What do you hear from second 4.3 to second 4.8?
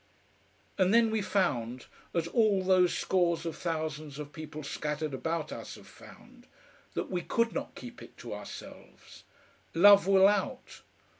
people